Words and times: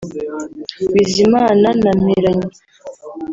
Bizimana 0.93 1.67
na 1.83 1.91
Mpiranya 1.99 2.47